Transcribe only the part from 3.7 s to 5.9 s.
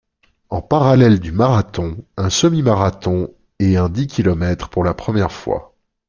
un dix kilomètres pour la première fois.